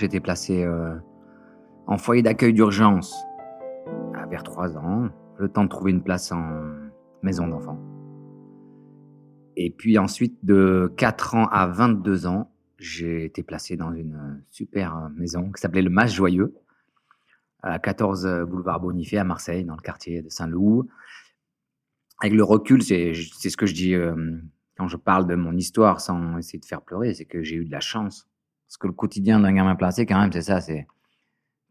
[0.00, 0.96] J'étais placé euh,
[1.86, 3.14] en foyer d'accueil d'urgence
[4.14, 6.42] à vers 3 ans, le temps de trouver une place en
[7.22, 7.78] maison d'enfant.
[9.56, 15.10] Et puis ensuite, de 4 ans à 22 ans, j'ai été placé dans une super
[15.14, 16.54] maison qui s'appelait le Mas Joyeux,
[17.62, 20.88] à 14 boulevard Bonifay à Marseille, dans le quartier de Saint-Loup.
[22.22, 24.14] Avec le recul, c'est ce que je dis euh,
[24.78, 27.66] quand je parle de mon histoire sans essayer de faire pleurer, c'est que j'ai eu
[27.66, 28.29] de la chance.
[28.70, 30.86] Parce que le quotidien d'un gamin placé, quand même, c'est ça, c'est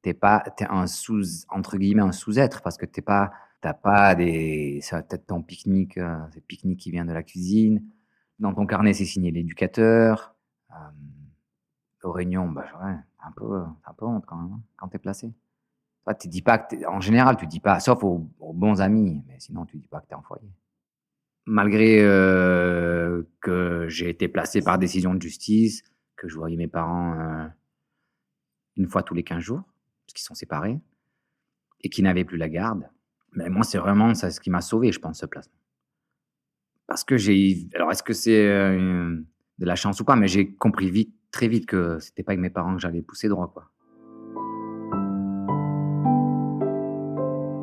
[0.01, 3.31] t'es pas t'es un sous entre guillemets un sous-être parce que t'es pas
[3.61, 7.85] t'as pas des ça peut-être ton pique-nique euh, c'est pique-nique qui vient de la cuisine.
[8.39, 10.35] Dans ton carnet c'est signé l'éducateur.
[10.71, 10.75] Euh,
[12.03, 12.95] aux réunions bah ouais
[13.25, 15.33] un peu un peu honte quand même hein, quand t'es placé.
[16.19, 19.65] Tu dis pas que en général, tu dis pas, sauf aux, bons amis, mais sinon
[19.65, 20.49] tu dis pas que tu es en foyer.
[21.45, 25.83] Malgré euh, que j'ai été placé par décision de justice,
[26.19, 27.47] que je voyais mes parents euh,
[28.75, 29.63] une fois tous les 15 jours,
[30.05, 30.79] parce qu'ils sont séparés,
[31.81, 32.89] et qui n'avaient plus la garde,
[33.33, 35.53] mais moi, c'est vraiment ça ce qui m'a sauvé, je pense, ce placement.
[36.87, 37.67] Parce que j'ai.
[37.75, 39.15] Alors, est-ce que c'est euh,
[39.59, 42.41] de la chance ou pas, mais j'ai compris vite, très vite que c'était pas avec
[42.41, 43.69] mes parents que j'allais pousser droit, quoi.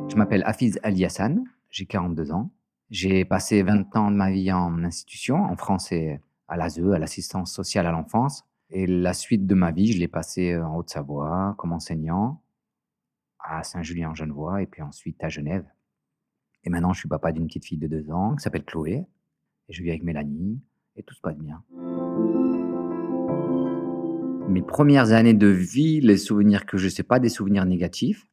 [0.09, 2.51] Je m'appelle Hafiz Ali Hassan, j'ai 42 ans.
[2.91, 6.99] J'ai passé 20 ans de ma vie en institution, en France et à l'ASE, à
[6.99, 8.45] l'assistance sociale à l'enfance.
[8.71, 12.43] Et la suite de ma vie, je l'ai passé en Haute-Savoie comme enseignant,
[13.39, 15.65] à Saint-Julien-en-Genevois et puis ensuite à Genève.
[16.65, 19.07] Et maintenant, je suis papa d'une petite fille de 2 ans qui s'appelle Chloé.
[19.69, 20.61] Et je vis avec Mélanie
[20.97, 21.63] et tout se passe bien.
[24.49, 28.27] Mes premières années de vie, les souvenirs que je sais pas, des souvenirs négatifs,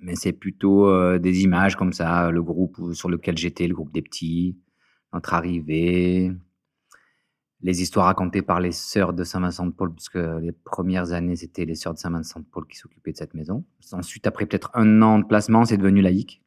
[0.00, 3.92] mais c'est plutôt euh, des images comme ça, le groupe sur lequel j'étais, le groupe
[3.92, 4.56] des petits,
[5.12, 6.32] notre arrivée,
[7.60, 11.94] les histoires racontées par les sœurs de Saint-Vincent-de-Paul, puisque les premières années, c'était les sœurs
[11.94, 13.64] de Saint-Vincent-de-Paul qui s'occupaient de cette maison.
[13.92, 16.42] Ensuite, après peut-être un an de placement, c'est devenu laïque.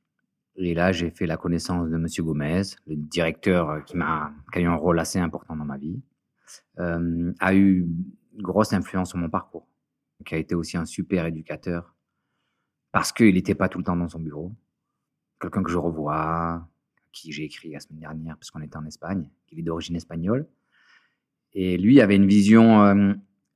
[0.56, 4.66] Et là, j'ai fait la connaissance de Monsieur Gomez, le directeur euh, qui, a eu
[4.66, 6.02] un rôle assez important dans ma vie,
[6.80, 7.88] euh, a eu
[8.34, 9.68] une grosse influence sur mon parcours,
[10.26, 11.96] qui a été aussi un super éducateur
[12.92, 14.54] parce qu'il n'était pas tout le temps dans son bureau.
[15.40, 16.68] Quelqu'un que je revois,
[17.12, 20.48] qui j'ai écrit la semaine dernière, puisqu'on était en Espagne, qui est d'origine espagnole.
[21.54, 23.14] Et lui avait une vision euh,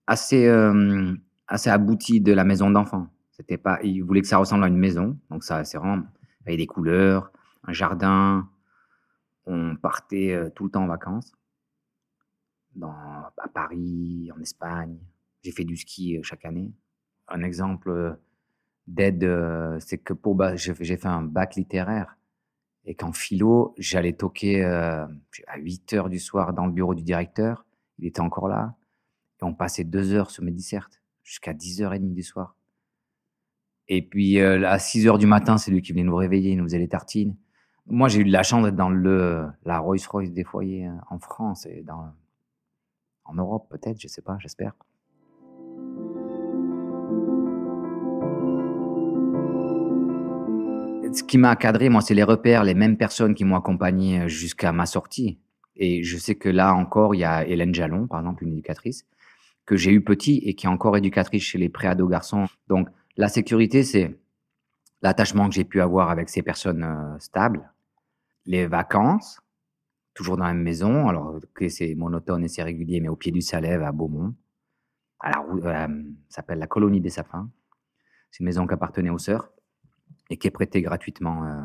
[0.07, 1.13] assez, euh,
[1.47, 3.07] assez aboutie de la maison d'enfant.
[3.31, 6.03] C'était pas, il voulait que ça ressemble à une maison, donc ça, c'est vraiment,
[6.45, 7.31] avait des couleurs,
[7.63, 8.49] un jardin.
[9.45, 11.33] On partait euh, tout le temps en vacances,
[12.75, 14.97] dans, à Paris, en Espagne.
[15.43, 16.73] J'ai fait du ski chaque année.
[17.27, 18.17] Un exemple
[18.87, 22.17] d'aide, euh, c'est que pour j'ai fait un bac littéraire
[22.85, 25.05] et qu'en philo, j'allais toquer euh,
[25.47, 27.64] à 8 heures du soir dans le bureau du directeur.
[27.99, 28.75] Il était encore là.
[29.41, 32.55] Et on passait deux heures sur mes dissertes jusqu'à 10h30 du soir.
[33.87, 36.57] Et puis euh, à 6 heures du matin, c'est lui qui venait nous réveiller, il
[36.57, 37.35] nous faisait les tartines.
[37.87, 41.67] Moi, j'ai eu de la chance d'être dans le, la Rolls-Royce des foyers en France
[41.67, 41.85] et
[43.25, 44.73] en Europe, peut-être, je sais pas, j'espère.
[51.15, 54.27] ce qui m'a cadré, moi, c'est les repères, les mêmes personnes qui m'ont accompagné euh,
[54.27, 55.39] jusqu'à ma sortie.
[55.75, 59.05] Et je sais que là encore, il y a Hélène Jalon, par exemple, une éducatrice,
[59.65, 62.45] que j'ai eu petit et qui est encore éducatrice chez les préados garçons.
[62.67, 62.87] Donc,
[63.17, 64.17] la sécurité, c'est
[65.01, 67.71] l'attachement que j'ai pu avoir avec ces personnes euh, stables.
[68.45, 69.41] Les vacances,
[70.13, 73.31] toujours dans la même maison, alors que c'est monotone et c'est régulier, mais au pied
[73.31, 74.35] du Salève à Beaumont.
[75.19, 77.49] À la, euh, s'appelle la colonie des sapins.
[78.31, 79.51] C'est une maison qui appartenait aux sœurs
[80.29, 81.61] et qui est prêté gratuitement euh,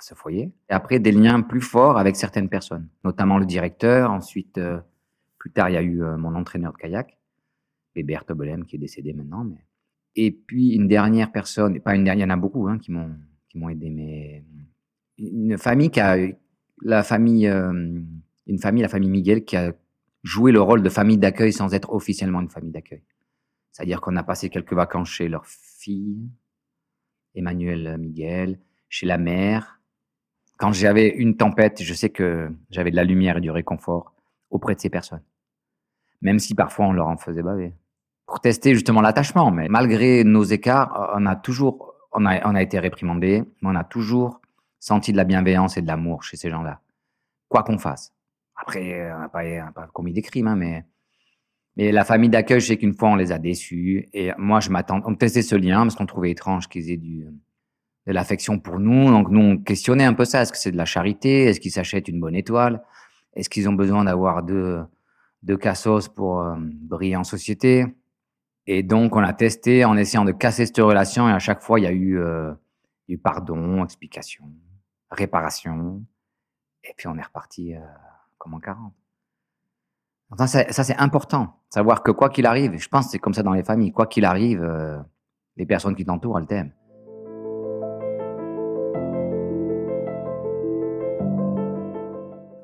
[0.00, 0.52] ce foyer.
[0.68, 4.10] Et après, des liens plus forts avec certaines personnes, notamment le directeur.
[4.10, 4.80] Ensuite, euh,
[5.38, 7.18] plus tard, il y a eu euh, mon entraîneur de kayak,
[7.94, 9.44] Bébert Tobelem, qui est décédé maintenant.
[9.44, 9.64] Mais...
[10.16, 12.90] Et puis, une dernière personne, pas une dernière, il y en a beaucoup hein, qui
[12.90, 14.44] m'ont aidé, mais
[15.18, 16.16] une famille qui a
[16.82, 19.72] la famille, une famille, la famille Miguel, qui a
[20.22, 23.02] joué le rôle de famille d'accueil sans être officiellement une famille d'accueil.
[23.72, 26.28] C'est-à-dire qu'on a passé quelques vacances chez leur fille,
[27.34, 28.58] Emmanuel Miguel,
[28.88, 29.77] chez la mère.
[30.58, 34.12] Quand j'avais une tempête, je sais que j'avais de la lumière et du réconfort
[34.50, 35.22] auprès de ces personnes.
[36.20, 37.74] Même si parfois on leur en faisait baver.
[38.26, 42.62] Pour tester justement l'attachement, mais malgré nos écarts, on a toujours, on a, on a
[42.62, 44.40] été réprimandé, mais on a toujours
[44.80, 46.80] senti de la bienveillance et de l'amour chez ces gens-là.
[47.48, 48.12] Quoi qu'on fasse.
[48.56, 50.84] Après, on n'a pas, pas, commis des crimes, hein, mais
[51.76, 54.08] mais la famille d'accueil, je sais qu'une fois, on les a déçus.
[54.12, 55.00] Et moi, je m'attends.
[55.04, 57.24] On testait ce lien parce qu'on trouvait étrange qu'ils aient du,
[58.08, 59.10] de l'affection pour nous.
[59.10, 60.40] Donc, nous, on questionnait un peu ça.
[60.40, 61.44] Est-ce que c'est de la charité?
[61.44, 62.82] Est-ce qu'ils s'achètent une bonne étoile?
[63.34, 64.82] Est-ce qu'ils ont besoin d'avoir deux,
[65.42, 67.84] deux cassos pour euh, briller en société?
[68.66, 71.28] Et donc, on a testé en essayant de casser cette relation.
[71.28, 72.54] Et à chaque fois, il y a eu, euh,
[73.22, 74.44] pardon, explication,
[75.10, 76.02] réparation.
[76.84, 77.80] Et puis, on est reparti euh,
[78.38, 78.94] comme en 40.
[80.30, 81.60] Enfin, ça, ça, c'est important.
[81.68, 84.06] Savoir que quoi qu'il arrive, je pense que c'est comme ça dans les familles, quoi
[84.06, 84.66] qu'il arrive,
[85.56, 86.72] les personnes qui t'entourent, elles t'aiment.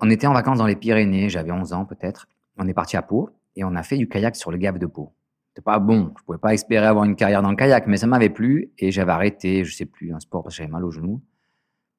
[0.07, 2.27] On était en vacances dans les Pyrénées, j'avais 11 ans peut-être.
[2.59, 4.85] On est parti à Pau et on a fait du kayak sur le Gave de
[4.85, 5.15] Pau.
[5.49, 8.07] C'était pas bon, je pouvais pas espérer avoir une carrière dans le kayak, mais ça
[8.07, 10.91] m'avait plu et j'avais arrêté, je sais plus, un sport parce que j'avais mal au
[10.91, 11.23] genou.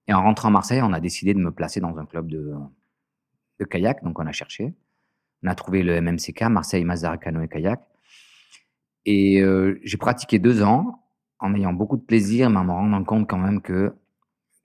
[0.07, 2.53] Et en rentrant à Marseille, on a décidé de me placer dans un club de,
[3.59, 4.75] de kayak, donc on a cherché.
[5.41, 7.89] On a trouvé le MMCK, Marseille Mazar Canoë Kayak.
[9.05, 11.01] Et euh, j'ai pratiqué deux ans
[11.39, 13.95] en ayant beaucoup de plaisir, mais en me rendant compte quand même que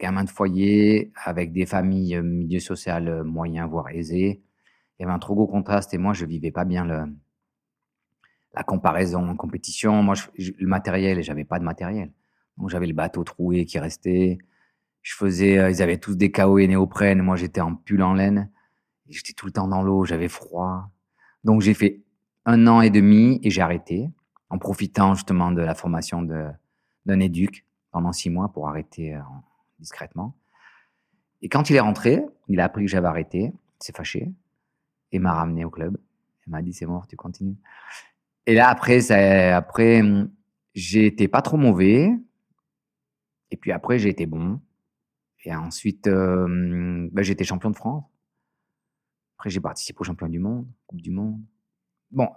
[0.00, 4.42] gamin de foyer, avec des familles, euh, milieu social euh, moyen, voire aisé.
[4.98, 7.04] Il y avait un trop gros contraste et moi, je vivais pas bien le,
[8.54, 10.02] la comparaison en compétition.
[10.02, 12.12] Moi, le matériel, et j'avais pas de matériel.
[12.56, 14.38] Donc, j'avais le bateau troué qui restait.
[15.02, 17.22] Je faisais, euh, ils avaient tous des KO et néoprène.
[17.22, 18.50] Moi, j'étais en pull en laine.
[19.08, 20.90] J'étais tout le temps dans l'eau, j'avais froid.
[21.44, 22.02] Donc, j'ai fait
[22.46, 24.08] un an et demi et j'ai arrêté
[24.50, 29.18] en profitant justement de la formation d'un éduc pendant six mois pour arrêter
[29.80, 30.36] discrètement.
[31.42, 34.30] Et quand il est rentré, il a appris que j'avais arrêté, il s'est fâché
[35.12, 35.96] et m'a ramené au club.
[36.46, 37.56] Il m'a dit c'est mort, tu continues.
[38.46, 40.02] Et là après, ça, après
[40.74, 42.10] j'ai été pas trop mauvais.
[43.50, 44.60] Et puis après j'ai été bon.
[45.44, 48.04] Et ensuite euh, ben, été champion de France.
[49.38, 51.40] Après j'ai participé au champion du monde, Coupe du monde.
[52.10, 52.28] Bon,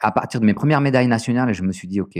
[0.00, 2.18] à partir de mes premières médailles nationales, je me suis dit ok,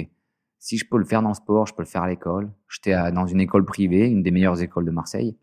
[0.61, 2.53] si je peux le faire dans le sport, je peux le faire à l'école.
[2.69, 5.37] J'étais dans une école privée, une des meilleures écoles de Marseille.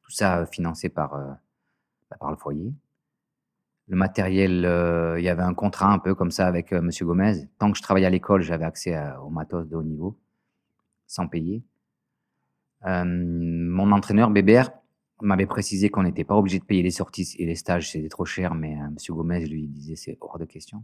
[0.00, 1.30] Tout ça euh, financé par, euh,
[2.10, 2.72] bah, par le foyer.
[3.88, 6.86] Le matériel, euh, il y avait un contrat un peu comme ça avec M.
[6.86, 7.46] Monsieur Gomez.
[7.58, 10.18] Tant que je travaillais à l'école, j'avais accès au matos de haut niveau,
[11.06, 11.62] sans payer.
[12.84, 14.70] mon entraîneur, Bébert,
[15.20, 18.24] m'avait précisé qu'on n'était pas obligé de payer les sorties et les stages, c'était trop
[18.24, 18.96] cher, mais M.
[19.10, 20.82] Gomez lui disait c'est hors de question.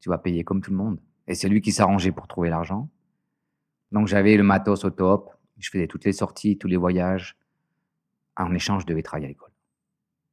[0.00, 0.98] Tu vas payer comme tout le monde.
[1.26, 2.88] Et c'est lui qui s'arrangeait pour trouver l'argent.
[3.90, 5.30] Donc j'avais le matos au top.
[5.58, 7.36] Je faisais toutes les sorties, tous les voyages.
[8.36, 9.52] En échange, je devais travailler à l'école.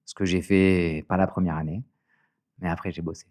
[0.05, 1.83] Ce que j'ai fait, pas la première année,
[2.59, 3.27] mais après j'ai bossé.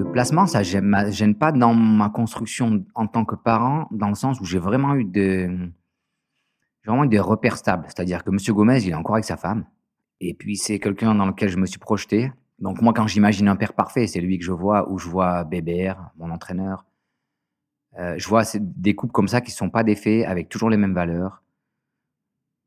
[0.00, 4.14] Le placement, ça ne gêne pas dans ma construction en tant que parent, dans le
[4.14, 5.04] sens où j'ai vraiment eu
[6.84, 7.84] vraiment eu des repères stables.
[7.86, 8.38] C'est-à-dire que M.
[8.54, 9.66] Gomez, il est encore avec sa femme.
[10.20, 12.32] Et puis c'est quelqu'un dans lequel je me suis projeté.
[12.60, 15.44] Donc moi, quand j'imagine un père parfait, c'est lui que je vois, ou je vois
[15.44, 16.84] Bébert, mon entraîneur.
[17.98, 20.76] Euh, je vois des couples comme ça qui ne sont pas défaits, avec toujours les
[20.76, 21.42] mêmes valeurs,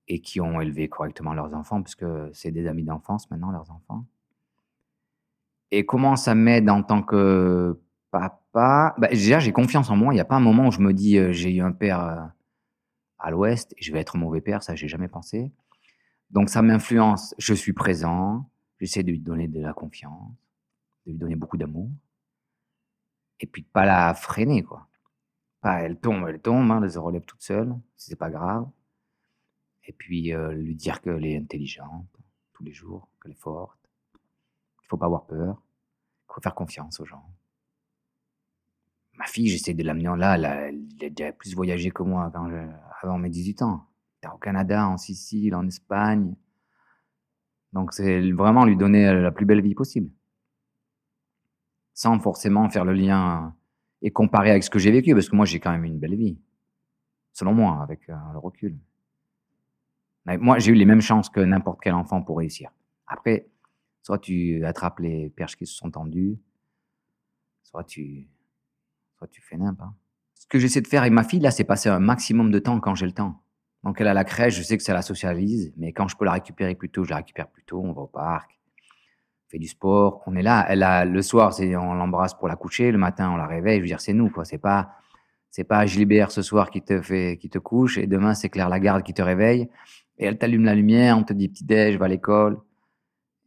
[0.07, 4.05] et qui ont élevé correctement leurs enfants, puisque c'est des amis d'enfance maintenant, leurs enfants.
[5.71, 7.79] Et comment ça m'aide en tant que
[8.11, 8.95] papa?
[8.97, 10.13] Bah, Déjà, j'ai confiance en moi.
[10.13, 12.01] Il n'y a pas un moment où je me dis, euh, j'ai eu un père
[12.01, 12.21] euh,
[13.19, 15.51] à l'ouest, je vais être mauvais père, ça, j'ai jamais pensé.
[16.31, 18.49] Donc ça m'influence, je suis présent,
[18.79, 20.31] J'essaie de lui donner de la confiance,
[21.05, 21.89] de lui donner beaucoup d'amour.
[23.39, 24.87] Et puis de pas la freiner, quoi.
[25.63, 28.69] Elle tombe, elle tombe, hein, elle se relève toute seule, c'est pas grave.
[29.85, 32.07] Et puis euh, lui dire qu'elle est intelligente
[32.53, 33.79] tous les jours, qu'elle est forte.
[34.83, 35.61] Il faut pas avoir peur.
[36.29, 37.25] Il faut faire confiance aux gens.
[39.13, 42.49] Ma fille, j'essaie de l'amener là, elle a, elle déjà plus voyagé que moi quand
[43.01, 43.87] avant mes 18 ans.
[44.33, 46.33] Au Canada, en Sicile, en Espagne.
[47.73, 50.09] Donc c'est vraiment lui donner la plus belle vie possible.
[51.93, 53.55] Sans forcément faire le lien
[54.01, 56.15] et comparer avec ce que j'ai vécu, parce que moi j'ai quand même une belle
[56.15, 56.37] vie.
[57.33, 58.77] Selon moi, avec euh, le recul.
[60.25, 62.71] Moi j'ai eu les mêmes chances que n'importe quel enfant pour réussir.
[63.07, 63.47] Après,
[64.01, 66.37] soit tu attrapes les perches qui se sont tendues,
[67.63, 68.27] soit tu,
[69.17, 69.89] soit tu fais n'importe.
[69.89, 69.95] Hein.
[70.35, 72.79] Ce que j'essaie de faire avec ma fille, là, c'est passer un maximum de temps
[72.79, 73.42] quand j'ai le temps.
[73.83, 76.25] Donc elle a la crèche, je sais que ça la socialise, mais quand je peux
[76.25, 78.49] la récupérer plus tôt, je la récupère plus tôt, on va au parc,
[79.47, 80.65] on fait du sport, on est là.
[80.69, 83.81] Elle a le soir, on l'embrasse pour la coucher, le matin on la réveille, je
[83.81, 84.91] veux dire c'est nous quoi, c'est pas
[85.49, 88.69] c'est pas Gilbert ce soir qui te fait qui te couche et demain c'est Claire
[88.69, 89.69] Lagarde qui te réveille
[90.17, 92.59] et elle t'allume la lumière, on te dit petit déj, va à l'école.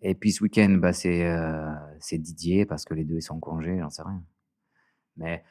[0.02, 1.72] Et puis ce week-end, bah, c'est euh,
[2.12, 4.22] Didier parce que les deux ils sont en congé, j'en sais rien.
[5.16, 5.44] Mais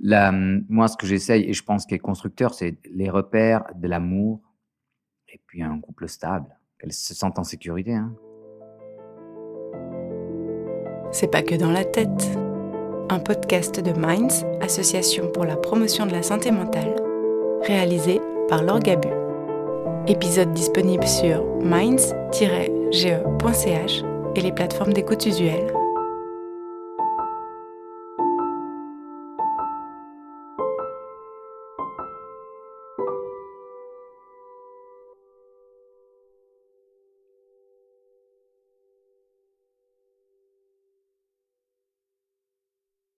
[0.00, 4.40] moi, ce que j'essaye, et je pense qu'il est constructeur, c'est les repères de l'amour
[5.28, 6.46] et puis un couple stable,
[6.78, 7.94] qu'elle se sente en sécurité.
[7.94, 8.12] Hein.
[11.10, 12.38] C'est pas que dans la tête.
[13.10, 16.96] Un podcast de Minds, Association pour la promotion de la santé mentale,
[17.62, 19.08] réalisé par Laure Gabu.
[20.06, 22.12] Épisode disponible sur minds-ge.ch
[24.34, 25.81] et les plateformes d'écoute usuelles.